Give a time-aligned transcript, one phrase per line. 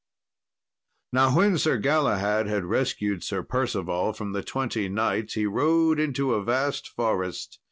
[1.13, 6.33] Now when Sir Galahad had rescued Sir Percival from the twenty knights he rode into
[6.33, 7.59] a vast forest.